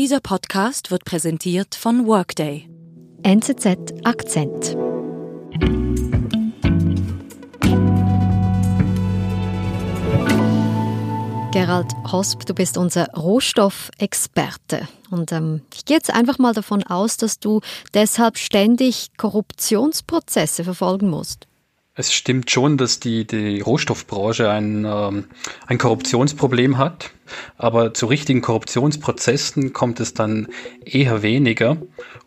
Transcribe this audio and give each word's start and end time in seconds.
Dieser 0.00 0.20
Podcast 0.20 0.90
wird 0.90 1.04
präsentiert 1.04 1.74
von 1.74 2.06
Workday. 2.06 2.70
NZZ 3.22 3.66
Akzent. 4.02 4.74
Gerald 11.52 11.92
Hosp, 12.10 12.46
du 12.46 12.54
bist 12.54 12.78
unser 12.78 13.08
Rohstoffexperte. 13.12 14.88
Und 15.10 15.32
ähm, 15.32 15.60
ich 15.74 15.84
gehe 15.84 15.98
jetzt 15.98 16.10
einfach 16.10 16.38
mal 16.38 16.54
davon 16.54 16.82
aus, 16.82 17.18
dass 17.18 17.38
du 17.38 17.60
deshalb 17.92 18.38
ständig 18.38 19.10
Korruptionsprozesse 19.18 20.64
verfolgen 20.64 21.10
musst. 21.10 21.49
Es 22.00 22.14
stimmt 22.14 22.50
schon, 22.50 22.78
dass 22.78 22.98
die, 22.98 23.26
die 23.26 23.60
Rohstoffbranche 23.60 24.48
ein, 24.48 24.86
ähm, 24.86 25.24
ein 25.66 25.76
Korruptionsproblem 25.76 26.78
hat, 26.78 27.10
aber 27.58 27.92
zu 27.92 28.06
richtigen 28.06 28.40
Korruptionsprozessen 28.40 29.74
kommt 29.74 30.00
es 30.00 30.14
dann 30.14 30.48
eher 30.82 31.20
weniger. 31.20 31.76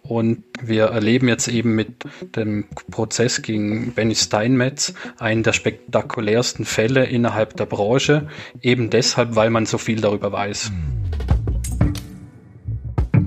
Und 0.03 0.43
wir 0.61 0.83
erleben 0.85 1.27
jetzt 1.27 1.47
eben 1.47 1.73
mit 1.73 2.03
dem 2.35 2.65
Prozess 2.91 3.41
gegen 3.41 3.93
Benny 3.93 4.13
Steinmetz 4.13 4.93
einen 5.17 5.41
der 5.41 5.53
spektakulärsten 5.53 6.65
Fälle 6.65 7.05
innerhalb 7.05 7.57
der 7.57 7.65
Branche, 7.65 8.27
eben 8.61 8.91
deshalb, 8.91 9.35
weil 9.35 9.49
man 9.49 9.65
so 9.65 9.79
viel 9.79 10.01
darüber 10.01 10.31
weiß. 10.31 10.71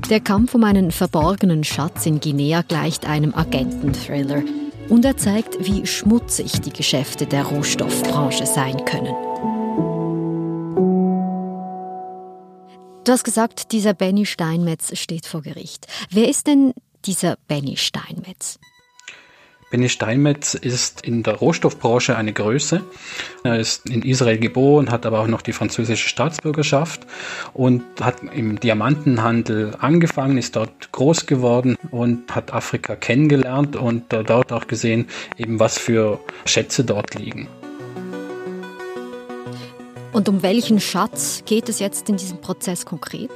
Der 0.08 0.20
Kampf 0.20 0.54
um 0.54 0.62
einen 0.62 0.92
verborgenen 0.92 1.64
Schatz 1.64 2.06
in 2.06 2.20
Guinea 2.20 2.62
gleicht 2.62 3.04
einem 3.04 3.34
Agententhriller. 3.34 4.44
Und 4.88 5.04
er 5.04 5.16
zeigt, 5.16 5.64
wie 5.64 5.86
schmutzig 5.86 6.60
die 6.60 6.72
Geschäfte 6.72 7.26
der 7.26 7.44
Rohstoffbranche 7.44 8.46
sein 8.46 8.84
können. 8.84 9.14
Du 13.04 13.12
hast 13.12 13.24
gesagt, 13.24 13.72
dieser 13.72 13.94
Benny 13.94 14.26
Steinmetz 14.26 14.96
steht 14.98 15.26
vor 15.26 15.42
Gericht. 15.42 15.86
Wer 16.10 16.28
ist 16.28 16.46
denn 16.46 16.72
dieser 17.04 17.36
Benny 17.46 17.76
Steinmetz? 17.76 18.58
Benny 19.68 19.88
Steinmetz 19.88 20.54
ist 20.54 21.00
in 21.00 21.24
der 21.24 21.34
Rohstoffbranche 21.34 22.16
eine 22.16 22.32
Größe. 22.32 22.82
Er 23.42 23.58
ist 23.58 23.90
in 23.90 24.02
Israel 24.02 24.38
geboren, 24.38 24.92
hat 24.92 25.04
aber 25.04 25.18
auch 25.18 25.26
noch 25.26 25.42
die 25.42 25.52
französische 25.52 26.08
Staatsbürgerschaft 26.08 27.04
und 27.52 27.82
hat 28.00 28.22
im 28.32 28.60
Diamantenhandel 28.60 29.74
angefangen, 29.80 30.38
ist 30.38 30.54
dort 30.54 30.92
groß 30.92 31.26
geworden 31.26 31.76
und 31.90 32.32
hat 32.32 32.52
Afrika 32.52 32.94
kennengelernt 32.94 33.74
und 33.74 34.04
dort 34.12 34.52
auch 34.52 34.68
gesehen, 34.68 35.08
eben 35.36 35.58
was 35.58 35.78
für 35.78 36.20
Schätze 36.44 36.84
dort 36.84 37.16
liegen. 37.16 37.48
Und 40.12 40.28
um 40.28 40.44
welchen 40.44 40.78
Schatz 40.78 41.42
geht 41.44 41.68
es 41.68 41.80
jetzt 41.80 42.08
in 42.08 42.16
diesem 42.16 42.40
Prozess 42.40 42.86
konkret? 42.86 43.30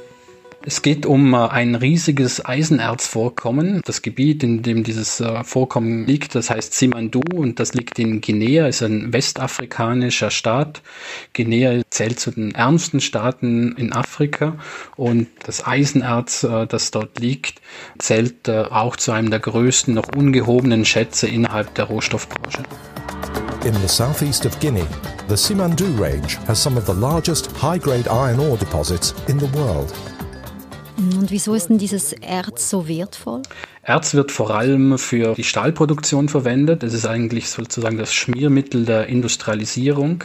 Es 0.63 0.83
geht 0.83 1.07
um 1.07 1.33
äh, 1.33 1.37
ein 1.37 1.73
riesiges 1.73 2.45
Eisenerzvorkommen. 2.45 3.81
Das 3.83 4.03
Gebiet, 4.03 4.43
in 4.43 4.61
dem 4.61 4.83
dieses 4.83 5.19
äh, 5.19 5.43
Vorkommen 5.43 6.05
liegt, 6.05 6.35
das 6.35 6.51
heißt 6.51 6.75
Simandu 6.75 7.21
und 7.33 7.59
das 7.59 7.73
liegt 7.73 7.97
in 7.97 8.21
Guinea, 8.21 8.67
ist 8.67 8.83
ein 8.83 9.11
westafrikanischer 9.11 10.29
Staat. 10.29 10.83
Guinea 11.33 11.81
zählt 11.89 12.19
zu 12.19 12.29
den 12.29 12.53
ärmsten 12.53 13.01
Staaten 13.01 13.75
in 13.75 13.91
Afrika 13.91 14.57
und 14.97 15.27
das 15.45 15.65
Eisenerz, 15.65 16.43
äh, 16.43 16.67
das 16.67 16.91
dort 16.91 17.19
liegt, 17.19 17.59
zählt 17.97 18.49
auch 18.49 18.95
zu 18.95 19.11
einem 19.11 19.29
der 19.29 19.39
größten 19.39 19.93
noch 19.93 20.15
ungehobenen 20.15 20.85
Schätze 20.85 21.27
innerhalb 21.27 21.73
der 21.75 21.85
Rohstoffbranche. 21.85 22.63
In 23.65 23.73
the 23.75 23.87
southeast 23.87 24.45
of 24.45 24.59
Guinea, 24.59 24.87
the 25.27 25.37
Simandu 25.37 25.85
range 25.99 26.37
has 26.47 26.61
some 26.61 26.77
of 26.77 26.85
the 26.85 26.93
largest 26.93 27.49
high-grade 27.61 28.07
iron 28.07 28.39
ore 28.39 28.57
deposits 28.57 29.13
in 29.27 29.39
the 29.39 29.51
world. 29.53 29.93
Und 31.17 31.31
wieso 31.31 31.53
ist 31.53 31.67
denn 31.67 31.77
dieses 31.77 32.13
Erz 32.13 32.69
so 32.69 32.87
wertvoll? 32.87 33.41
Erz 33.83 34.13
wird 34.13 34.31
vor 34.31 34.51
allem 34.51 34.97
für 34.97 35.33
die 35.33 35.43
Stahlproduktion 35.43 36.29
verwendet. 36.29 36.83
Es 36.83 36.93
ist 36.93 37.05
eigentlich 37.05 37.49
sozusagen 37.49 37.97
das 37.97 38.13
Schmiermittel 38.13 38.85
der 38.85 39.07
Industrialisierung. 39.07 40.23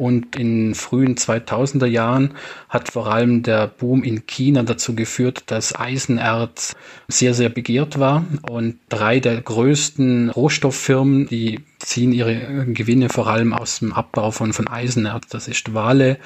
Und 0.00 0.34
in 0.34 0.74
frühen 0.74 1.16
2000er 1.16 1.84
Jahren 1.84 2.30
hat 2.70 2.90
vor 2.90 3.08
allem 3.12 3.42
der 3.42 3.66
Boom 3.66 4.02
in 4.02 4.24
China 4.24 4.62
dazu 4.62 4.94
geführt, 4.94 5.42
dass 5.48 5.78
Eisenerz 5.78 6.74
sehr, 7.08 7.34
sehr 7.34 7.50
begehrt 7.50 7.98
war. 8.00 8.24
Und 8.48 8.78
drei 8.88 9.20
der 9.20 9.38
größten 9.42 10.30
Rohstofffirmen, 10.30 11.28
die 11.28 11.60
ziehen 11.80 12.12
ihre 12.12 12.64
Gewinne 12.72 13.10
vor 13.10 13.26
allem 13.26 13.52
aus 13.52 13.80
dem 13.80 13.92
Abbau 13.92 14.30
von, 14.30 14.54
von 14.54 14.68
Eisenerz. 14.68 15.26
Das 15.28 15.48
ist 15.48 15.74
Wale, 15.74 16.16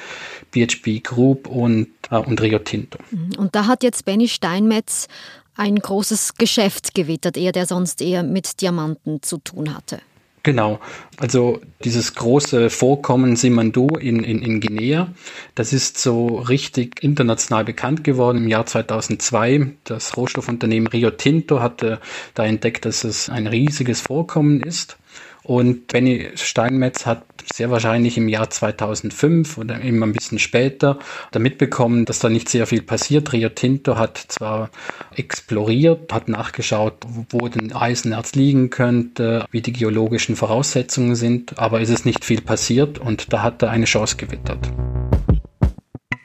BHP 0.52 1.00
Group 1.02 1.48
und, 1.48 1.88
äh, 2.12 2.18
und 2.18 2.40
Rio 2.40 2.60
Tinto. 2.60 3.00
Mhm. 3.10 3.30
Und 3.38 3.56
da 3.56 3.66
hat 3.66 3.82
jetzt 3.82 4.04
Benny 4.04 4.28
Steinmetz 4.28 5.08
ein 5.56 5.74
großes 5.74 6.34
Geschäft 6.36 6.94
gewittert, 6.94 7.36
er 7.36 7.50
der 7.50 7.66
sonst 7.66 8.00
eher 8.00 8.22
mit 8.22 8.60
Diamanten 8.60 9.20
zu 9.20 9.38
tun 9.38 9.74
hatte. 9.74 9.98
Genau, 10.44 10.78
also 11.16 11.62
dieses 11.84 12.14
große 12.14 12.68
Vorkommen 12.68 13.34
Simandu 13.34 13.86
in, 13.96 14.22
in, 14.22 14.42
in 14.42 14.60
Guinea, 14.60 15.08
das 15.54 15.72
ist 15.72 15.96
so 15.96 16.36
richtig 16.36 17.02
international 17.02 17.64
bekannt 17.64 18.04
geworden 18.04 18.36
im 18.36 18.48
Jahr 18.48 18.66
2002. 18.66 19.72
Das 19.84 20.18
Rohstoffunternehmen 20.18 20.86
Rio 20.86 21.10
Tinto 21.10 21.60
hatte 21.60 21.98
da 22.34 22.44
entdeckt, 22.44 22.84
dass 22.84 23.04
es 23.04 23.30
ein 23.30 23.46
riesiges 23.46 24.02
Vorkommen 24.02 24.60
ist. 24.60 24.98
Und 25.44 25.88
Benny 25.88 26.30
Steinmetz 26.34 27.06
hat 27.06 27.24
sehr 27.52 27.70
wahrscheinlich 27.70 28.16
im 28.16 28.28
Jahr 28.28 28.50
2005 28.50 29.58
oder 29.58 29.80
eben 29.82 30.02
ein 30.02 30.12
bisschen 30.12 30.38
später 30.38 30.98
damit 31.32 31.58
bekommen, 31.58 32.04
dass 32.04 32.18
da 32.18 32.28
nicht 32.28 32.48
sehr 32.48 32.66
viel 32.66 32.82
passiert. 32.82 33.32
Rio 33.32 33.48
Tinto 33.48 33.96
hat 33.96 34.18
zwar 34.28 34.70
exploriert, 35.14 36.12
hat 36.12 36.28
nachgeschaut, 36.28 36.98
wo 37.30 37.48
denn 37.48 37.72
Eisenerz 37.72 38.34
liegen 38.34 38.70
könnte, 38.70 39.46
wie 39.50 39.62
die 39.62 39.72
geologischen 39.72 40.36
Voraussetzungen 40.36 41.16
sind, 41.16 41.58
aber 41.58 41.80
es 41.80 41.90
ist 41.90 42.06
nicht 42.06 42.24
viel 42.24 42.40
passiert 42.40 42.98
und 42.98 43.32
da 43.32 43.42
hat 43.42 43.62
er 43.62 43.70
eine 43.70 43.86
Chance 43.86 44.16
gewittert. 44.16 44.70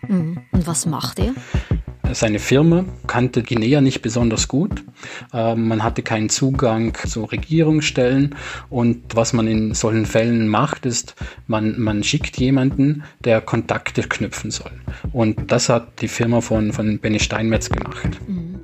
Mhm. 0.07 0.41
Und 0.51 0.67
was 0.67 0.85
macht 0.85 1.19
er? 1.19 1.33
Seine 2.13 2.39
Firma 2.39 2.85
kannte 3.07 3.43
Guinea 3.43 3.81
nicht 3.81 4.01
besonders 4.01 4.47
gut. 4.47 4.83
Ähm, 5.33 5.67
man 5.67 5.83
hatte 5.83 6.01
keinen 6.01 6.29
Zugang 6.29 6.95
zu 6.95 7.25
Regierungsstellen 7.25 8.35
und 8.69 9.15
was 9.15 9.33
man 9.33 9.47
in 9.47 9.73
solchen 9.73 10.05
Fällen 10.05 10.47
macht, 10.47 10.85
ist, 10.85 11.15
man, 11.47 11.79
man 11.79 12.03
schickt 12.03 12.37
jemanden, 12.37 13.03
der 13.23 13.41
Kontakte 13.41 14.01
knüpfen 14.03 14.51
soll. 14.51 14.71
Und 15.11 15.51
das 15.51 15.69
hat 15.69 16.01
die 16.01 16.07
Firma 16.07 16.41
von, 16.41 16.73
von 16.73 16.99
Benny 16.99 17.19
Steinmetz 17.19 17.69
gemacht. 17.69 18.19
Mhm. 18.27 18.59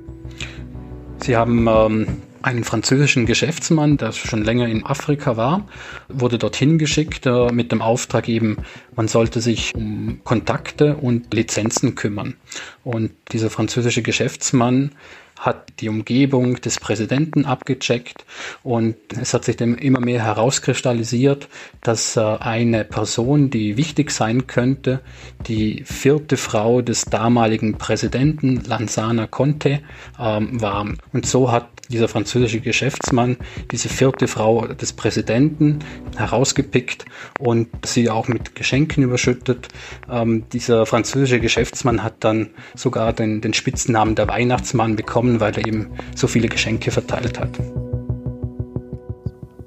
Sie 1.22 1.36
haben 1.36 1.66
ähm, 1.68 2.06
einen 2.46 2.62
französischen 2.62 3.26
Geschäftsmann, 3.26 3.96
der 3.96 4.12
schon 4.12 4.44
länger 4.44 4.68
in 4.68 4.86
Afrika 4.86 5.36
war, 5.36 5.66
wurde 6.08 6.38
dorthin 6.38 6.78
geschickt 6.78 7.26
äh, 7.26 7.50
mit 7.50 7.72
dem 7.72 7.82
Auftrag 7.82 8.28
eben, 8.28 8.58
man 8.94 9.08
sollte 9.08 9.40
sich 9.40 9.74
um 9.74 10.20
Kontakte 10.22 10.96
und 10.96 11.34
Lizenzen 11.34 11.96
kümmern. 11.96 12.36
Und 12.84 13.10
dieser 13.32 13.50
französische 13.50 14.02
Geschäftsmann 14.02 14.92
hat 15.38 15.80
die 15.80 15.88
Umgebung 15.88 16.60
des 16.60 16.80
Präsidenten 16.80 17.44
abgecheckt 17.44 18.24
und 18.62 18.96
es 19.20 19.34
hat 19.34 19.44
sich 19.44 19.56
dann 19.56 19.76
immer 19.76 20.00
mehr 20.00 20.22
herauskristallisiert, 20.22 21.48
dass 21.82 22.16
äh, 22.16 22.20
eine 22.20 22.84
Person, 22.84 23.50
die 23.50 23.76
wichtig 23.76 24.12
sein 24.12 24.46
könnte, 24.46 25.00
die 25.46 25.84
vierte 25.84 26.36
Frau 26.36 26.80
des 26.80 27.04
damaligen 27.04 27.76
Präsidenten 27.76 28.62
Lanzana 28.64 29.26
Conte 29.26 29.80
ähm, 30.18 30.60
war. 30.60 30.86
Und 31.12 31.26
so 31.26 31.52
hat 31.52 31.68
dieser 31.88 32.08
französische 32.08 32.60
Geschäftsmann 32.60 33.36
diese 33.70 33.88
vierte 33.88 34.28
Frau 34.28 34.66
des 34.66 34.92
Präsidenten 34.92 35.80
herausgepickt 36.16 37.04
und 37.38 37.68
sie 37.84 38.10
auch 38.10 38.28
mit 38.28 38.54
Geschenken 38.54 39.02
überschüttet. 39.02 39.68
Ähm, 40.10 40.44
dieser 40.52 40.86
französische 40.86 41.40
Geschäftsmann 41.40 42.02
hat 42.02 42.16
dann 42.20 42.50
sogar 42.74 43.12
den, 43.12 43.40
den 43.40 43.54
Spitznamen 43.54 44.14
der 44.14 44.28
Weihnachtsmann 44.28 44.96
bekommen, 44.96 45.40
weil 45.40 45.56
er 45.56 45.66
eben 45.66 45.90
so 46.14 46.26
viele 46.26 46.48
Geschenke 46.48 46.90
verteilt 46.90 47.38
hat. 47.38 47.58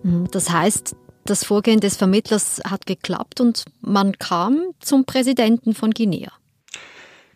Mhm, 0.03 0.27
das 0.31 0.49
heißt, 0.49 0.95
das 1.25 1.43
Vorgehen 1.43 1.79
des 1.79 1.97
Vermittlers 1.97 2.61
hat 2.65 2.85
geklappt 2.85 3.39
und 3.39 3.65
man 3.81 4.17
kam 4.17 4.71
zum 4.79 5.05
Präsidenten 5.05 5.75
von 5.75 5.91
Guinea. 5.91 6.38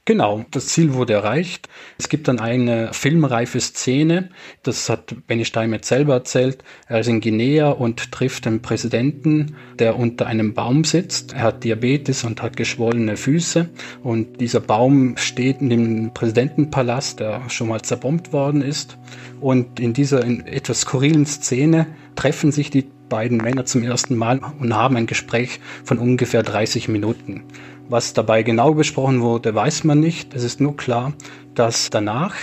Genau, 0.05 0.43
das 0.51 0.67
Ziel 0.67 0.95
wurde 0.95 1.13
erreicht. 1.13 1.69
Es 1.97 2.09
gibt 2.09 2.27
dann 2.27 2.41
eine 2.41 2.91
filmreife 2.91 3.61
Szene, 3.61 4.31
das 4.61 4.89
hat 4.89 5.15
Benny 5.27 5.45
Steinmetz 5.45 5.87
selber 5.87 6.15
erzählt. 6.15 6.61
Er 6.87 6.99
ist 6.99 7.07
in 7.07 7.21
Guinea 7.21 7.69
und 7.69 8.11
trifft 8.11 8.43
den 8.43 8.61
Präsidenten, 8.61 9.55
der 9.79 9.97
unter 9.97 10.27
einem 10.27 10.53
Baum 10.53 10.83
sitzt. 10.83 11.31
Er 11.31 11.43
hat 11.43 11.63
Diabetes 11.63 12.25
und 12.25 12.41
hat 12.41 12.57
geschwollene 12.57 13.15
Füße. 13.15 13.69
Und 14.03 14.41
dieser 14.41 14.59
Baum 14.59 15.15
steht 15.15 15.61
in 15.61 15.69
dem 15.69 16.13
Präsidentenpalast, 16.13 17.21
der 17.21 17.49
schon 17.49 17.69
mal 17.69 17.81
zerbombt 17.81 18.33
worden 18.33 18.61
ist. 18.61 18.97
Und 19.39 19.79
in 19.79 19.93
dieser 19.93 20.25
etwas 20.27 20.81
skurrilen 20.81 21.25
Szene 21.25 21.87
treffen 22.15 22.51
sich 22.51 22.69
die 22.69 22.89
beiden 23.07 23.37
Männer 23.37 23.63
zum 23.65 23.83
ersten 23.83 24.15
Mal 24.15 24.41
und 24.59 24.75
haben 24.75 24.97
ein 24.97 25.05
Gespräch 25.05 25.59
von 25.83 25.99
ungefähr 25.99 26.41
30 26.41 26.87
Minuten. 26.87 27.43
Was 27.89 28.13
dabei 28.13 28.43
genau 28.43 28.73
besprochen 28.73 29.21
wurde, 29.21 29.53
weiß 29.53 29.83
man 29.83 29.99
nicht. 29.99 30.33
Es 30.33 30.43
ist 30.43 30.61
nur 30.61 30.75
klar, 30.77 31.13
dass 31.53 31.89
danach 31.89 32.35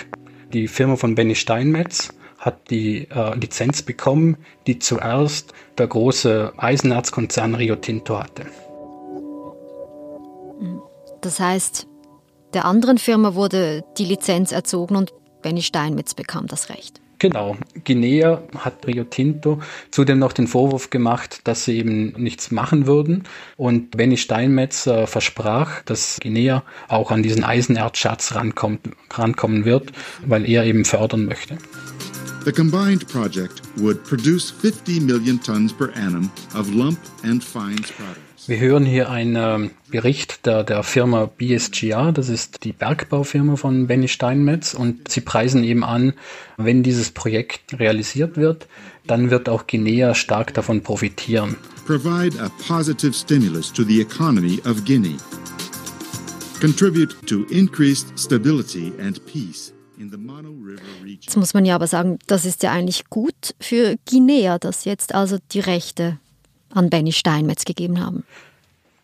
die 0.52 0.68
Firma 0.68 0.96
von 0.96 1.14
Benny 1.14 1.34
Steinmetz 1.34 2.12
hat 2.38 2.70
die 2.70 3.08
äh, 3.10 3.34
Lizenz 3.36 3.82
bekommen, 3.82 4.36
die 4.66 4.78
zuerst 4.78 5.52
der 5.78 5.86
große 5.86 6.52
Eisenerzkonzern 6.56 7.54
Rio 7.54 7.76
Tinto 7.76 8.18
hatte. 8.18 8.46
Das 11.20 11.38
heißt, 11.38 11.86
der 12.54 12.64
anderen 12.64 12.98
Firma 12.98 13.34
wurde 13.34 13.84
die 13.98 14.04
Lizenz 14.06 14.52
erzogen 14.52 14.96
und 14.96 15.12
Benny 15.42 15.62
Steinmetz 15.62 16.14
bekam 16.14 16.46
das 16.46 16.70
Recht. 16.70 17.00
Genau. 17.20 17.58
Guinea 17.84 18.42
hat 18.58 18.86
Rio 18.86 19.04
Tinto 19.04 19.60
zudem 19.90 20.18
noch 20.18 20.32
den 20.32 20.48
Vorwurf 20.48 20.88
gemacht, 20.88 21.42
dass 21.44 21.66
sie 21.66 21.78
eben 21.78 22.12
nichts 22.16 22.50
machen 22.50 22.86
würden. 22.86 23.24
Und 23.58 23.90
Benny 23.92 24.16
Steinmetz 24.16 24.86
äh, 24.86 25.06
versprach, 25.06 25.82
dass 25.82 26.18
Guinea 26.20 26.64
auch 26.88 27.10
an 27.10 27.22
diesen 27.22 27.44
Eisenerzschatz 27.44 28.34
rankommt, 28.34 28.80
rankommen 29.10 29.66
wird, 29.66 29.92
weil 30.26 30.48
er 30.48 30.64
eben 30.64 30.86
fördern 30.86 31.26
möchte. 31.26 31.58
The 32.46 32.52
combined 32.52 33.06
project 33.06 33.60
would 33.76 34.02
produce 34.02 34.50
50 34.50 35.00
million 35.00 35.38
tons 35.42 35.74
per 35.74 35.94
annum 35.94 36.30
of 36.58 36.72
lump 36.72 36.98
and 37.22 37.44
fines 37.44 37.92
products. 37.92 38.29
Wir 38.46 38.58
hören 38.58 38.86
hier 38.86 39.10
einen 39.10 39.70
Bericht 39.90 40.46
der, 40.46 40.64
der 40.64 40.82
Firma 40.82 41.26
BSGR, 41.26 42.10
das 42.10 42.28
ist 42.28 42.64
die 42.64 42.72
Bergbaufirma 42.72 43.56
von 43.56 43.86
Benny 43.86 44.08
Steinmetz 44.08 44.72
und 44.72 45.08
sie 45.08 45.20
preisen 45.20 45.62
eben 45.62 45.84
an, 45.84 46.14
wenn 46.56 46.82
dieses 46.82 47.10
Projekt 47.10 47.78
realisiert 47.78 48.36
wird, 48.36 48.66
dann 49.06 49.30
wird 49.30 49.48
auch 49.48 49.66
Guinea 49.66 50.14
stark 50.14 50.54
davon 50.54 50.82
profitieren. 50.82 51.56
Provide 51.86 52.40
a 52.42 52.50
positive 52.66 53.12
stimulus 53.12 53.72
to 53.72 53.82
the 53.84 54.00
economy 54.00 54.60
of 54.66 54.84
Guinea. 54.84 55.16
Contribute 56.60 57.14
to 57.26 57.44
increased 57.50 58.18
stability 58.18 58.92
and 59.00 59.24
peace. 59.26 59.72
Jetzt 61.20 61.36
muss 61.36 61.52
man 61.52 61.66
ja 61.66 61.74
aber 61.74 61.86
sagen, 61.86 62.18
das 62.26 62.46
ist 62.46 62.62
ja 62.62 62.72
eigentlich 62.72 63.10
gut 63.10 63.54
für 63.60 63.96
Guinea, 64.08 64.58
dass 64.58 64.86
jetzt 64.86 65.14
also 65.14 65.36
die 65.52 65.60
Rechte 65.60 66.18
an 66.74 66.90
Benny 66.90 67.12
Steinmetz 67.12 67.64
gegeben 67.64 68.00
haben. 68.00 68.24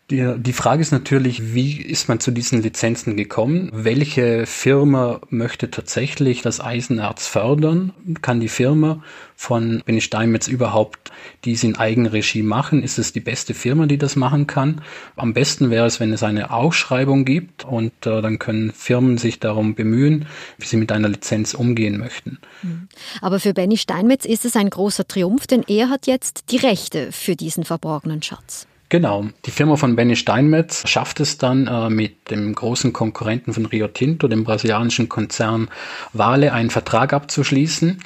Die, 0.09 0.25
die 0.37 0.53
Frage 0.53 0.81
ist 0.81 0.93
natürlich, 0.93 1.53
wie 1.53 1.81
ist 1.81 2.07
man 2.07 2.21
zu 2.21 2.31
diesen 2.31 2.61
Lizenzen 2.61 3.17
gekommen? 3.17 3.69
Welche 3.73 4.45
Firma 4.45 5.19
möchte 5.29 5.69
tatsächlich 5.69 6.41
das 6.41 6.61
Eisenerz 6.61 7.27
fördern? 7.27 7.91
Kann 8.21 8.39
die 8.39 8.47
Firma 8.47 9.03
von 9.35 9.83
Benny 9.85 9.99
Steinmetz 9.99 10.47
überhaupt 10.47 11.11
dies 11.43 11.65
in 11.65 11.75
Eigenregie 11.75 12.41
machen? 12.41 12.83
Ist 12.83 12.99
es 12.99 13.11
die 13.11 13.19
beste 13.19 13.53
Firma, 13.53 13.85
die 13.85 13.97
das 13.97 14.15
machen 14.15 14.47
kann? 14.47 14.81
Am 15.17 15.33
besten 15.33 15.71
wäre 15.71 15.85
es, 15.85 15.99
wenn 15.99 16.13
es 16.13 16.23
eine 16.23 16.51
Ausschreibung 16.51 17.25
gibt 17.25 17.65
und 17.65 17.91
äh, 18.05 18.21
dann 18.21 18.39
können 18.39 18.71
Firmen 18.71 19.17
sich 19.17 19.41
darum 19.41 19.75
bemühen, 19.75 20.25
wie 20.57 20.67
sie 20.67 20.77
mit 20.77 20.93
einer 20.93 21.09
Lizenz 21.09 21.53
umgehen 21.53 21.97
möchten. 21.97 22.39
Mhm. 22.63 22.87
Aber 23.19 23.41
für 23.41 23.53
Benny 23.53 23.75
Steinmetz 23.75 24.23
ist 24.23 24.45
es 24.45 24.55
ein 24.55 24.69
großer 24.69 25.05
Triumph, 25.05 25.47
denn 25.47 25.65
er 25.67 25.89
hat 25.89 26.07
jetzt 26.07 26.45
die 26.51 26.57
Rechte 26.57 27.11
für 27.11 27.35
diesen 27.35 27.65
verborgenen 27.65 28.23
Schatz. 28.23 28.67
Genau. 28.89 29.25
Die 29.45 29.51
Firma 29.51 29.75
von 29.75 29.97
Benny 29.97 30.15
Steinmetz 30.15 30.87
schafft 30.87 31.19
es 31.19 31.37
dann 31.37 31.67
äh, 31.67 31.89
mit 31.89 32.31
dem 32.31 32.55
großen 32.55 32.93
Konkurrenten 32.93 33.53
von 33.53 33.65
Rio 33.65 33.89
Tinto, 33.89 34.29
dem 34.29 34.45
brasilianischen 34.45 35.09
Konzern 35.09 35.67
Vale, 36.13 36.53
einen 36.53 36.69
Vertrag 36.69 37.11
abzuschließen. 37.11 37.99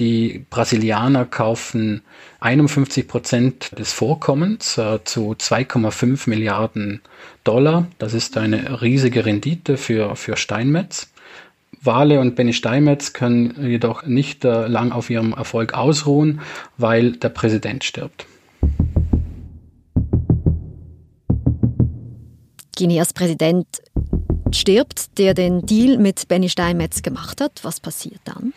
Die 0.00 0.44
Brasilianer 0.50 1.24
kaufen 1.24 2.02
51 2.40 3.06
Prozent 3.06 3.78
des 3.78 3.92
Vorkommens 3.92 4.76
äh, 4.76 4.98
zu 5.04 5.36
2,5 5.38 6.28
Milliarden 6.28 7.00
Dollar. 7.44 7.86
Das 7.98 8.12
ist 8.12 8.36
eine 8.36 8.82
riesige 8.82 9.24
Rendite 9.24 9.76
für, 9.76 10.16
für 10.16 10.36
Steinmetz. 10.36 11.12
Wale 11.80 12.18
und 12.18 12.34
Benny 12.34 12.54
Steinmetz 12.54 13.12
können 13.12 13.54
jedoch 13.68 14.04
nicht 14.04 14.44
äh, 14.44 14.66
lang 14.66 14.90
auf 14.90 15.10
ihrem 15.10 15.32
Erfolg 15.32 15.74
ausruhen, 15.74 16.40
weil 16.76 17.12
der 17.12 17.28
Präsident 17.28 17.84
stirbt. 17.84 18.26
Guineas 22.84 23.14
Präsident 23.14 23.66
stirbt, 24.52 25.16
der 25.16 25.32
den 25.32 25.64
Deal 25.64 25.96
mit 25.96 26.28
Benny 26.28 26.50
Steinmetz 26.50 27.00
gemacht 27.00 27.40
hat. 27.40 27.60
Was 27.62 27.80
passiert 27.80 28.20
dann? 28.24 28.52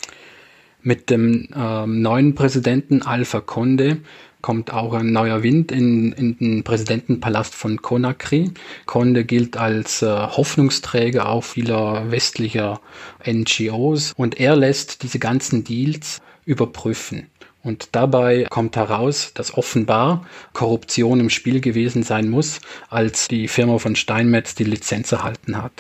Mit 0.82 1.10
dem 1.10 1.48
äh, 1.56 1.88
neuen 1.88 2.36
Präsidenten 2.36 3.04
Alpha 3.04 3.40
Conde 3.40 4.02
kommt 4.42 4.74
auch 4.74 4.92
ein 4.92 5.14
neuer 5.14 5.44
Wind 5.44 5.72
in, 5.72 6.12
in 6.12 6.38
den 6.40 6.64
Präsidentenpalast 6.66 7.56
von 7.56 7.82
Conakry. 7.82 8.52
Conde 8.86 9.24
gilt 9.24 9.56
als 9.56 10.02
äh, 10.02 10.08
Hoffnungsträger 10.08 11.30
auch 11.30 11.46
vieler 11.46 12.12
westlicher 12.12 12.82
NGOs 13.26 14.12
und 14.18 14.42
er 14.42 14.58
lässt 14.58 15.04
diese 15.04 15.20
ganzen 15.20 15.64
Deals 15.64 16.20
überprüfen. 16.44 17.28
Und 17.68 17.90
dabei 17.92 18.46
kommt 18.50 18.78
heraus, 18.78 19.34
dass 19.34 19.58
offenbar 19.58 20.26
Korruption 20.54 21.20
im 21.20 21.30
Spiel 21.30 21.60
gewesen 21.60 22.02
sein 22.02 22.30
muss, 22.30 22.62
als 22.90 23.28
die 23.28 23.50
Firma 23.50 23.78
von 23.78 23.98
Steinmetz 23.98 24.56
die 24.56 24.64
Lizenz 24.64 25.12
erhalten 25.12 25.62
hat. 25.62 25.74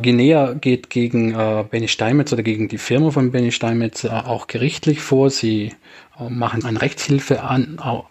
Guinea 0.00 0.54
geht 0.54 0.88
gegen 0.88 1.34
äh, 1.34 1.66
Benny 1.70 1.88
Steinmetz 1.88 2.32
oder 2.32 2.42
gegen 2.42 2.68
die 2.68 2.78
Firma 2.78 3.10
von 3.10 3.30
Benny 3.30 3.52
Steinmetz 3.52 4.04
äh, 4.04 4.08
auch 4.08 4.46
gerichtlich 4.46 5.02
vor. 5.02 5.28
Sie 5.28 5.74
äh, 6.18 6.30
machen 6.30 6.64
einen 6.64 6.78
Rechtshilfeantrag 6.78 8.06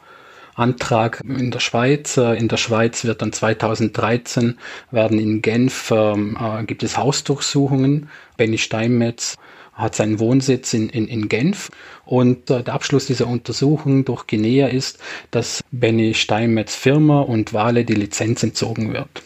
in 0.57 1.51
der 1.51 1.59
Schweiz. 1.59 2.17
Äh, 2.17 2.33
in 2.35 2.47
der 2.47 2.57
Schweiz 2.57 3.03
wird 3.03 3.21
dann 3.21 3.33
2013 3.33 4.57
werden 4.91 5.19
in 5.19 5.41
Genf 5.41 5.91
ähm, 5.91 6.37
äh, 6.39 6.63
gibt 6.63 6.83
es 6.83 6.97
Hausdurchsuchungen. 6.97 8.09
Benny 8.37 8.57
Steinmetz 8.57 9.35
hat 9.73 9.95
seinen 9.95 10.19
Wohnsitz 10.19 10.73
in, 10.73 10.89
in, 10.89 11.07
in 11.07 11.27
Genf. 11.27 11.69
Und 12.05 12.49
äh, 12.49 12.63
der 12.63 12.73
Abschluss 12.73 13.07
dieser 13.07 13.27
Untersuchung 13.27 14.05
durch 14.05 14.27
Guinea 14.27 14.67
ist, 14.67 14.99
dass 15.31 15.61
Benny 15.71 16.13
Steinmetz 16.13 16.75
Firma 16.75 17.21
und 17.21 17.53
Wale 17.53 17.83
die 17.83 17.95
Lizenz 17.95 18.41
entzogen 18.43 18.93
wird. 18.93 19.23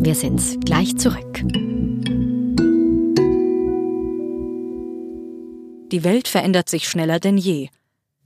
Wir 0.00 0.14
sind 0.14 0.64
gleich 0.64 0.96
zurück. 0.96 1.44
Die 5.92 6.04
Welt 6.04 6.28
verändert 6.28 6.68
sich 6.68 6.88
schneller 6.88 7.20
denn 7.20 7.38
je. 7.38 7.68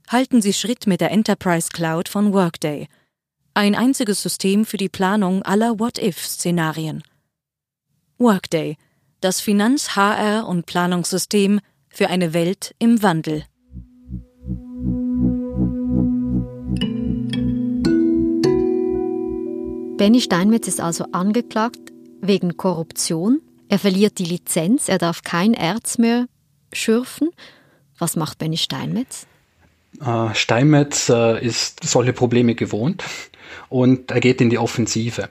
Halten 0.09 0.41
Sie 0.41 0.53
Schritt 0.53 0.85
mit 0.87 1.01
der 1.01 1.11
Enterprise 1.11 1.69
Cloud 1.71 2.09
von 2.09 2.33
Workday– 2.33 2.87
ein 3.55 3.75
einziges 3.75 4.21
System 4.21 4.65
für 4.65 4.77
die 4.77 4.89
Planung 4.89 5.43
aller 5.43 5.79
What-If-Szenarien. 5.79 7.03
Workday, 8.17 8.77
das 9.21 9.41
Finanz-, 9.41 9.95
HR- 9.95 10.47
und 10.47 10.65
Planungssystem 10.65 11.59
für 11.89 12.09
eine 12.09 12.33
Welt 12.33 12.73
im 12.79 13.03
Wandel. 13.03 13.45
Benny 19.97 20.19
Steinmetz 20.19 20.67
ist 20.67 20.81
also 20.81 21.05
angeklagt 21.11 21.93
wegen 22.21 22.57
Korruption. 22.57 23.41
Er 23.69 23.77
verliert 23.77 24.17
die 24.17 24.25
Lizenz, 24.25 24.89
er 24.89 24.97
darf 24.97 25.21
kein 25.21 25.53
Erz 25.53 25.97
mehr 25.97 26.25
schürfen. 26.73 27.29
Was 27.97 28.15
macht 28.15 28.37
Benny 28.37 28.57
Steinmetz? 28.57 29.27
Äh, 30.01 30.33
Steinmetz 30.33 31.09
äh, 31.09 31.43
ist 31.43 31.83
solche 31.83 32.13
Probleme 32.13 32.55
gewohnt 32.55 33.03
und 33.69 34.11
er 34.11 34.19
geht 34.19 34.41
in 34.41 34.49
die 34.49 34.57
Offensive. 34.57 35.29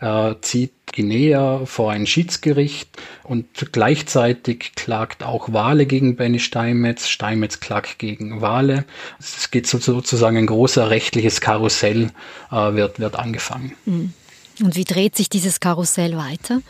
Er 0.00 0.36
zieht 0.42 0.72
Guinea 0.94 1.66
vor 1.66 1.90
ein 1.90 2.06
Schiedsgericht 2.06 2.88
und 3.24 3.46
gleichzeitig 3.72 4.72
klagt 4.76 5.24
auch 5.24 5.52
Wale 5.52 5.86
gegen 5.86 6.16
Benny 6.16 6.38
Steinmetz, 6.38 7.08
Steinmetz 7.08 7.60
klagt 7.60 7.98
gegen 7.98 8.40
Wale. 8.40 8.84
Es 9.18 9.50
geht 9.50 9.66
sozusagen 9.66 10.36
ein 10.36 10.46
großer 10.46 10.90
rechtliches 10.90 11.40
Karussell 11.40 12.10
äh, 12.52 12.74
wird, 12.74 13.00
wird 13.00 13.16
angefangen. 13.16 13.74
Mhm. 13.86 14.12
Und 14.60 14.76
wie 14.76 14.84
dreht 14.84 15.16
sich 15.16 15.28
dieses 15.28 15.60
Karussell 15.60 16.16
weiter? 16.16 16.62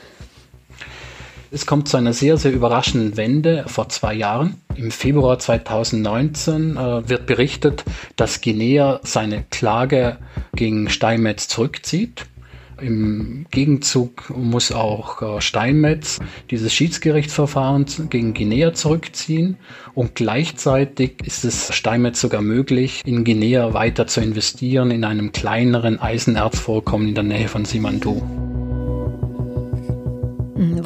Es 1.50 1.64
kommt 1.64 1.88
zu 1.88 1.96
einer 1.96 2.12
sehr, 2.12 2.36
sehr 2.36 2.52
überraschenden 2.52 3.16
Wende 3.16 3.64
vor 3.68 3.88
zwei 3.88 4.12
Jahren. 4.12 4.56
Im 4.74 4.90
Februar 4.90 5.38
2019 5.38 6.76
äh, 6.76 7.08
wird 7.08 7.26
berichtet, 7.26 7.84
dass 8.16 8.42
Guinea 8.42 9.00
seine 9.02 9.44
Klage 9.50 10.18
gegen 10.54 10.90
Steinmetz 10.90 11.48
zurückzieht. 11.48 12.26
Im 12.80 13.46
Gegenzug 13.50 14.30
muss 14.36 14.72
auch 14.72 15.22
äh, 15.22 15.40
Steinmetz 15.40 16.20
dieses 16.50 16.74
Schiedsgerichtsverfahren 16.74 17.86
gegen 18.10 18.34
Guinea 18.34 18.74
zurückziehen 18.74 19.56
und 19.94 20.14
gleichzeitig 20.14 21.22
ist 21.24 21.44
es 21.44 21.74
Steinmetz 21.74 22.20
sogar 22.20 22.42
möglich, 22.42 23.02
in 23.06 23.24
Guinea 23.24 23.72
weiter 23.72 24.06
zu 24.06 24.20
investieren 24.20 24.90
in 24.90 25.02
einem 25.02 25.32
kleineren 25.32 25.98
Eisenerzvorkommen 25.98 27.08
in 27.08 27.14
der 27.14 27.24
Nähe 27.24 27.48
von 27.48 27.64
Simandu. 27.64 28.57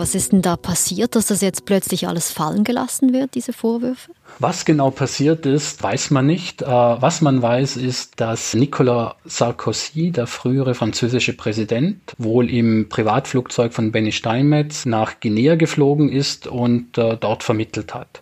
Was 0.03 0.17
ist 0.17 0.33
denn 0.33 0.43
da 0.43 0.57
passiert, 0.57 1.15
dass 1.15 1.27
das 1.29 1.43
jetzt 1.43 1.65
plötzlich 1.65 2.09
alles 2.09 2.33
fallen 2.33 2.65
gelassen 2.65 3.13
wird, 3.13 3.37
diese 3.37 3.53
Vorwürfe? 3.53 4.11
Was 4.41 4.65
genau 4.65 4.91
passiert 4.91 5.47
ist, 5.47 5.81
weiß 5.81 6.11
man 6.11 6.27
nicht. 6.27 6.61
Äh, 6.61 6.67
was 6.67 7.21
man 7.21 7.41
weiß, 7.41 7.77
ist, 7.77 8.19
dass 8.21 8.53
Nicolas 8.53 9.15
Sarkozy, 9.25 10.11
der 10.11 10.27
frühere 10.27 10.75
französische 10.75 11.35
Präsident, 11.35 12.01
wohl 12.19 12.51
im 12.51 12.89
Privatflugzeug 12.89 13.73
von 13.73 13.93
Benny 13.93 14.11
Steinmetz 14.11 14.87
nach 14.87 15.21
Guinea 15.21 15.55
geflogen 15.55 16.09
ist 16.11 16.49
und 16.49 16.99
äh, 16.99 17.17
dort 17.17 17.45
vermittelt 17.45 17.95
hat. 17.95 18.19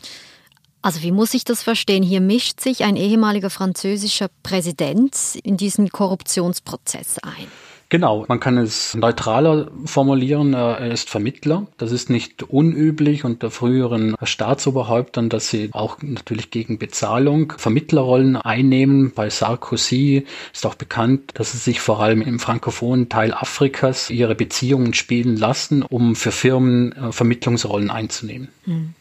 Also 0.83 1.01
wie 1.01 1.13
muss 1.13 1.33
ich 1.33 1.45
das 1.45 1.63
verstehen? 1.63 2.03
Hier 2.03 2.21
mischt 2.21 2.61
sich 2.61 2.85
ein 2.85 2.97
ehemaliger 2.97 3.49
französischer 3.49 4.29
Präsident 4.43 5.17
in 5.43 5.57
diesen 5.57 5.89
Korruptionsprozess 5.89 7.21
ein. 7.23 7.47
Genau, 7.91 8.25
man 8.29 8.39
kann 8.39 8.57
es 8.57 8.95
neutraler 8.95 9.69
formulieren. 9.85 10.55
Äh, 10.55 10.57
er 10.57 10.91
ist 10.93 11.11
Vermittler. 11.11 11.67
Das 11.77 11.91
ist 11.91 12.09
nicht 12.09 12.45
unüblich 12.45 13.25
unter 13.25 13.51
früheren 13.51 14.15
Staatsoberhäuptern, 14.23 15.29
dass 15.29 15.49
sie 15.49 15.71
auch 15.73 15.99
natürlich 16.01 16.53
gegen 16.53 16.79
Bezahlung 16.79 17.53
Vermittlerrollen 17.57 18.37
einnehmen. 18.37 19.13
Bei 19.13 19.29
Sarkozy 19.29 20.25
ist 20.53 20.65
auch 20.67 20.77
bekannt, 20.77 21.33
dass 21.35 21.51
sie 21.51 21.59
sich 21.59 21.81
vor 21.81 22.01
allem 22.01 22.23
im 22.23 22.39
frankophonen 22.39 23.09
Teil 23.09 23.35
Afrikas 23.35 24.09
ihre 24.09 24.37
Beziehungen 24.37 24.95
spielen 24.95 25.37
lassen, 25.37 25.83
um 25.83 26.15
für 26.15 26.31
Firmen 26.31 26.93
äh, 26.93 27.11
Vermittlungsrollen 27.11 27.91
einzunehmen. 27.91 28.49
Hm. 28.67 28.95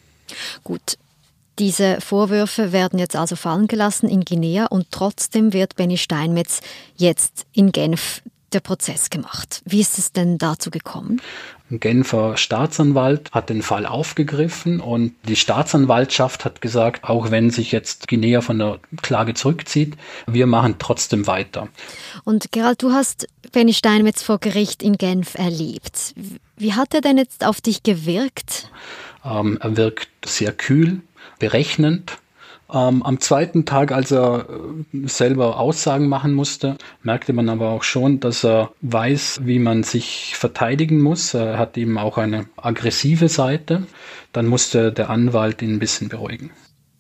Gut, 0.64 0.98
diese 1.60 2.02
Vorwürfe 2.02 2.72
werden 2.72 2.98
jetzt 2.98 3.16
also 3.16 3.36
fallen 3.36 3.68
gelassen 3.68 4.10
in 4.10 4.26
Guinea 4.26 4.66
und 4.66 4.88
trotzdem 4.90 5.54
wird 5.54 5.76
Benny 5.76 5.98
Steinmetz 5.98 6.62
jetzt 6.98 7.46
in 7.54 7.72
Genf 7.72 8.24
der 8.54 8.60
Prozess 8.60 9.10
gemacht. 9.10 9.62
Wie 9.66 9.82
ist 9.82 9.98
es 9.98 10.12
denn 10.12 10.38
dazu 10.38 10.72
gekommen? 10.72 11.22
Ein 11.72 11.80
Genfer 11.80 12.36
Staatsanwalt 12.36 13.32
hat 13.32 13.50
den 13.50 13.62
Fall 13.62 13.86
aufgegriffen 13.86 14.80
und 14.80 15.14
die 15.28 15.36
Staatsanwaltschaft 15.36 16.44
hat 16.44 16.62
gesagt, 16.62 17.04
auch 17.04 17.30
wenn 17.30 17.52
sich 17.52 17.72
jetzt 17.72 18.08
Guinea 18.08 18.42
von 18.42 18.58
der 18.58 18.80
Klage 19.02 19.36
zurückzieht, 19.36 19.96
wir 20.26 20.48
machen 20.48 20.76
trotzdem 20.80 21.28
weiter. 21.28 21.68
Und 22.24 22.52
Gerald, 22.52 22.82
du 22.82 22.92
hast 22.92 23.28
Benny 23.52 23.74
Steinmetz 23.74 24.24
vor 24.24 24.40
Gericht 24.40 24.82
in 24.82 24.98
Genf 24.98 25.36
erlebt. 25.36 26.16
Wie 26.58 26.74
hat 26.74 26.94
er 26.94 27.02
denn 27.02 27.18
jetzt 27.18 27.46
auf 27.46 27.62
dich 27.62 27.84
gewirkt? 27.84 28.70
Ähm, 29.24 29.60
er 29.62 29.78
wirkt 29.78 30.10
sehr 30.26 30.52
kühl, 30.52 31.02
berechnend 31.38 32.18
ähm, 32.72 33.04
am 33.04 33.20
zweiten 33.20 33.66
Tag, 33.66 33.92
als 33.92 34.12
er 34.12 34.48
äh, 34.50 35.08
selber 35.08 35.60
Aussagen 35.60 36.08
machen 36.08 36.34
musste, 36.34 36.78
merkte 37.02 37.34
man 37.34 37.50
aber 37.50 37.70
auch 37.70 37.84
schon, 37.84 38.20
dass 38.20 38.46
er 38.46 38.72
weiß, 38.82 39.42
wie 39.44 39.60
man 39.60 39.84
sich 39.84 40.36
verteidigen 40.36 41.02
muss. 41.02 41.34
Er 41.34 41.58
hat 41.58 41.78
eben 41.78 41.98
auch 41.98 42.18
eine 42.18 42.46
aggressive 42.58 43.28
Seite. 43.28 43.88
Dann 44.34 44.48
musste 44.48 44.92
der 44.92 45.10
Anwalt 45.10 45.62
ihn 45.62 45.76
ein 45.76 45.80
bisschen 45.80 46.10
beruhigen. 46.10 46.52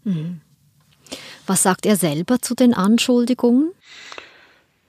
Mhm. 0.03 0.41
Was 1.45 1.63
sagt 1.63 1.85
er 1.85 1.95
selber 1.95 2.39
zu 2.39 2.55
den 2.55 2.73
Anschuldigungen? 2.73 3.71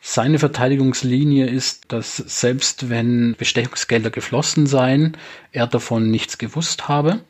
Seine 0.03 0.39
Verteidigungslinie 0.39 1.47
ist, 1.47 1.93
dass 1.93 2.17
selbst 2.17 2.89
wenn 2.89 3.35
Bestechungsgelder 3.37 4.11
geflossen 4.11 4.67
seien, 4.67 5.17
er 5.53 5.67
davon 5.67 6.11
nichts 6.11 6.39
gewusst 6.39 6.89
habe. 6.89 7.21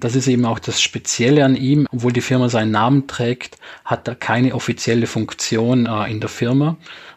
Das 0.00 0.14
ist 0.14 0.26
eben 0.26 0.44
auch 0.44 0.58
das 0.58 0.80
Spezielle 0.80 1.44
an 1.44 1.56
ihm. 1.56 1.86
Obwohl 1.90 2.12
die 2.12 2.20
Firma 2.20 2.48
seinen 2.48 2.70
Namen 2.70 3.06
trägt, 3.06 3.58
hat 3.84 4.08
er 4.08 4.14
keine 4.14 4.54
offizielle 4.54 5.06
Funktion 5.06 5.86
äh, 5.86 6.10
in 6.10 6.20
der 6.20 6.28
Firma. 6.28 6.76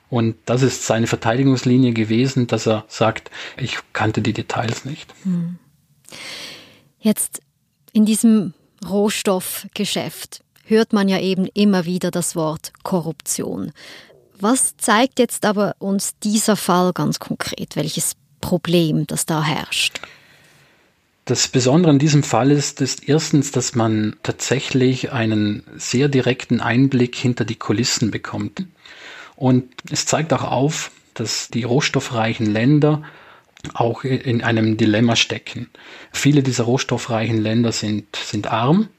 Und 0.10 0.36
das 0.46 0.62
ist 0.62 0.86
seine 0.86 1.08
Verteidigungslinie 1.08 1.94
gewesen, 1.94 2.48
dass 2.48 2.68
er 2.68 2.84
sagt, 2.90 3.32
ich 3.58 3.78
kannte 3.94 4.22
die 4.22 4.34
Details 4.34 4.84
nicht. 4.84 5.14
Hm. 5.24 5.58
Jetzt 7.00 7.42
in 7.94 8.06
diesem 8.06 8.54
Rohstoffgeschäft 8.88 10.44
hört 10.66 10.94
man 10.94 11.08
ja 11.08 11.20
eben 11.20 11.48
immer 11.54 11.86
wieder 11.86 12.12
das 12.12 12.36
Wort 12.36 12.74
Korruption. 12.84 13.72
Was 14.40 14.76
zeigt 14.78 15.20
jetzt 15.20 15.46
aber 15.46 15.76
uns 15.80 16.18
dieser 16.24 16.56
Fall 16.56 16.94
ganz 16.94 17.20
konkret? 17.20 17.76
Welches 17.76 18.14
Problem, 18.42 19.06
das 19.08 19.26
da 19.26 19.44
herrscht? 19.44 20.02
Das 21.25 21.48
Besondere 21.48 21.92
an 21.92 22.00
diesem 22.00 22.24
Fall 22.24 22.51
ist, 22.51 22.82
ist 22.82 23.08
erstens, 23.08 23.51
dass 23.51 23.75
man 23.75 24.16
tatsächlich 24.24 25.12
einen 25.12 25.63
sehr 25.78 26.08
direkten 26.08 26.60
Einblick 26.62 27.16
hinter 27.16 27.46
die 27.46 27.56
Kulissen 27.56 28.12
bekommt. 28.12 28.66
Und 29.36 29.72
es 29.90 30.06
zeigt 30.06 30.34
auch 30.34 30.44
auf, 30.44 30.92
dass 31.13 31.50
die 31.50 31.63
rohstoffreichen 31.63 32.48
Länder 32.48 33.04
auch 33.74 34.04
in 34.04 34.44
einem 34.44 34.78
Dilemma 34.78 35.16
stecken. 35.16 35.70
Viele 36.12 36.42
dieser 36.42 36.63
rohstoffreichen 36.63 37.40
Länder 37.40 37.72
sind, 37.72 38.16
sind 38.16 38.48
arm 38.48 38.90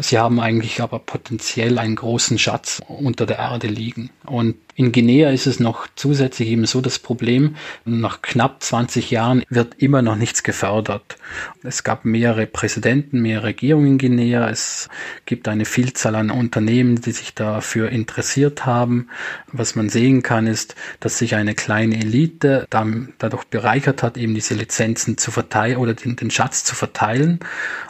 Sie 0.00 0.18
haben 0.18 0.40
eigentlich 0.40 0.80
aber 0.80 0.98
potenziell 0.98 1.78
einen 1.78 1.94
großen 1.94 2.38
Schatz 2.38 2.82
unter 2.88 3.26
der 3.26 3.38
Erde 3.38 3.68
liegen. 3.68 4.10
Und 4.26 4.56
in 4.76 4.90
Guinea 4.90 5.30
ist 5.30 5.46
es 5.46 5.60
noch 5.60 5.86
zusätzlich 5.94 6.48
eben 6.48 6.66
so 6.66 6.80
das 6.80 6.98
Problem, 6.98 7.56
nach 7.84 8.22
knapp 8.22 8.62
20 8.62 9.10
Jahren 9.10 9.44
wird 9.48 9.74
immer 9.78 10.02
noch 10.02 10.16
nichts 10.16 10.42
gefördert. 10.42 11.16
Es 11.62 11.84
gab 11.84 12.04
mehrere 12.04 12.46
Präsidenten, 12.46 13.20
mehrere 13.20 13.44
Regierungen 13.44 13.86
in 13.86 13.98
Guinea. 13.98 14.48
Es 14.48 14.88
gibt 15.26 15.46
eine 15.46 15.64
Vielzahl 15.64 16.16
an 16.16 16.30
Unternehmen, 16.30 17.00
die 17.00 17.12
sich 17.12 17.34
dafür 17.34 17.90
interessiert 17.90 18.66
haben. 18.66 19.08
Was 19.52 19.76
man 19.76 19.88
sehen 19.88 20.22
kann, 20.22 20.46
ist, 20.46 20.74
dass 20.98 21.18
sich 21.18 21.36
eine 21.36 21.54
kleine 21.54 21.96
Elite 21.96 22.66
dadurch 22.70 23.44
bereichert 23.44 24.02
hat, 24.02 24.16
eben 24.16 24.34
diese 24.34 24.54
Lizenzen 24.54 25.18
zu 25.18 25.30
verteilen 25.30 25.76
oder 25.76 25.94
den, 25.94 26.16
den 26.16 26.30
Schatz 26.30 26.64
zu 26.64 26.74
verteilen. 26.74 27.38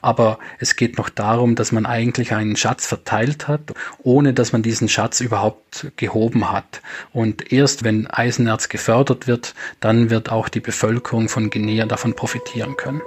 Aber 0.03 0.39
es 0.59 0.77
geht 0.77 0.99
noch 0.99 1.09
darum, 1.09 1.55
dass 1.55 1.73
man 1.73 1.87
eigentlich 1.87 2.35
einen 2.35 2.57
Schatz 2.57 2.87
verteilt 2.87 3.49
hat, 3.49 3.73
ohne 4.03 4.35
dass 4.35 4.53
man 4.53 4.63
diesen 4.63 4.89
Schatz 4.89 5.21
überhaupt 5.21 5.93
gehoben 5.97 6.53
hat. 6.53 6.74
Und 7.13 7.53
erst 7.53 7.85
wenn 7.85 8.07
Eisenerz 8.07 8.69
gefördert 8.69 9.27
wird, 9.27 9.55
dann 9.81 10.11
wird 10.11 10.31
auch 10.31 10.49
die 10.49 10.61
Bevölkerung 10.61 11.29
von 11.29 11.51
Guinea 11.51 11.87
davon 11.87 12.15
profitieren 12.15 12.77
können. 12.77 13.01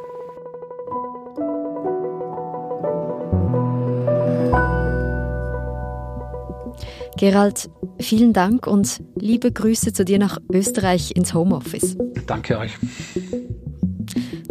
Gerald, 7.17 7.69
vielen 7.99 8.31
Dank 8.31 8.67
und 8.67 9.01
liebe 9.15 9.51
Grüße 9.51 9.91
zu 9.91 10.05
dir 10.05 10.19
nach 10.19 10.37
Österreich 10.51 11.15
ins 11.15 11.33
Homeoffice. 11.33 11.97
Danke 12.27 12.59
euch. 12.59 12.77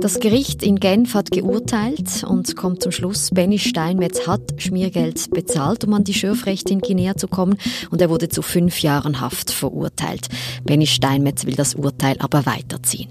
Das 0.06 0.20
Gericht 0.20 0.62
in 0.62 0.78
Genf 0.78 1.14
hat 1.14 1.32
geurteilt 1.32 2.22
und 2.22 2.54
kommt 2.54 2.80
zum 2.80 2.92
Schluss, 2.92 3.30
Benny 3.32 3.58
Steinmetz 3.58 4.28
hat 4.28 4.62
Schmiergeld 4.62 5.32
bezahlt, 5.32 5.84
um 5.84 5.94
an 5.94 6.04
die 6.04 6.14
Schürfrechte 6.14 6.72
in 6.72 6.78
Guinea 6.78 7.16
zu 7.16 7.26
kommen 7.26 7.58
und 7.90 8.00
er 8.00 8.08
wurde 8.08 8.28
zu 8.28 8.40
fünf 8.40 8.82
Jahren 8.82 9.20
Haft 9.20 9.50
verurteilt. 9.50 10.28
Benny 10.62 10.86
Steinmetz 10.86 11.44
will 11.44 11.56
das 11.56 11.74
Urteil 11.74 12.14
aber 12.20 12.46
weiterziehen. 12.46 13.10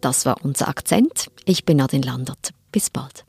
Das 0.00 0.24
war 0.24 0.42
unser 0.42 0.68
Akzent. 0.68 1.26
Ich 1.44 1.66
bin 1.66 1.76
Nadine 1.76 2.06
Landert. 2.06 2.54
Bis 2.72 2.88
bald. 2.88 3.27